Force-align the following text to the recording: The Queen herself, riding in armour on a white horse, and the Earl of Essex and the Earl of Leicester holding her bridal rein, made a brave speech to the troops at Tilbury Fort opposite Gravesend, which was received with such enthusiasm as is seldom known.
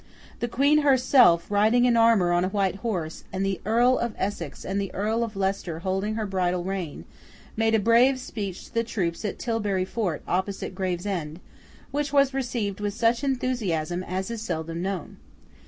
The 0.39 0.47
Queen 0.47 0.79
herself, 0.79 1.51
riding 1.51 1.85
in 1.85 1.95
armour 1.95 2.31
on 2.31 2.43
a 2.43 2.49
white 2.49 2.77
horse, 2.77 3.23
and 3.31 3.45
the 3.45 3.61
Earl 3.65 3.99
of 3.99 4.15
Essex 4.17 4.65
and 4.65 4.81
the 4.81 4.91
Earl 4.95 5.23
of 5.23 5.35
Leicester 5.35 5.77
holding 5.81 6.15
her 6.15 6.25
bridal 6.25 6.63
rein, 6.63 7.05
made 7.55 7.75
a 7.75 7.79
brave 7.79 8.19
speech 8.19 8.63
to 8.65 8.73
the 8.73 8.83
troops 8.83 9.23
at 9.23 9.37
Tilbury 9.37 9.85
Fort 9.85 10.23
opposite 10.27 10.73
Gravesend, 10.73 11.39
which 11.91 12.11
was 12.11 12.33
received 12.33 12.79
with 12.79 12.95
such 12.95 13.23
enthusiasm 13.23 14.01
as 14.01 14.31
is 14.31 14.41
seldom 14.41 14.81
known. 14.81 15.17